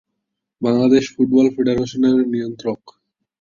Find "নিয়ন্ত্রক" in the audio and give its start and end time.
2.33-2.81